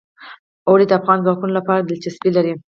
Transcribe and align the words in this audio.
اوړي 0.67 0.85
د 0.87 0.91
افغان 0.99 1.19
ځوانانو 1.25 1.57
لپاره 1.57 1.81
دلچسپي 1.89 2.29
لري. 2.37 2.53